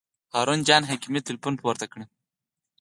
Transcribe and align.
هارون 0.33 0.59
جان 0.67 0.83
حکیمي 0.91 1.21
تیلفون 1.27 1.53
پورته 1.61 1.85
کړ. 1.91 1.99